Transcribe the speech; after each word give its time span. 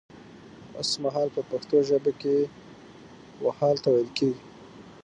وسمهال 0.77 1.27
په 1.35 1.41
پښتو 1.49 1.77
ژبه 1.89 2.11
کې 2.21 2.37
و 3.43 3.45
حال 3.57 3.75
ته 3.83 3.87
ويل 3.93 4.09
کيږي 4.17 4.43